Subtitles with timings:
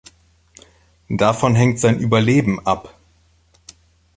[1.09, 2.97] Davon hängt sein Überleben ab.